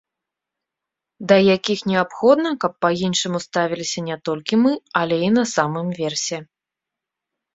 Да 1.31 1.35
якіх 1.55 1.79
неабходна, 1.91 2.49
каб 2.63 2.73
па-іншаму 2.85 3.41
ставіліся 3.47 3.99
не 4.07 4.17
толькі 4.29 4.55
мы, 4.63 4.73
але 5.01 5.15
і 5.27 5.31
на 5.37 5.43
самым 5.55 5.87
версе. 5.99 6.37